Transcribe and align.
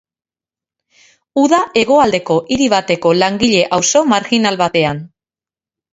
Uda 1.41 1.59
hegoaldeko 1.81 2.39
hiri 2.55 2.71
bateko 2.75 3.15
langile-auzo 3.25 4.03
marjinal 4.15 4.59
batean. 4.67 5.07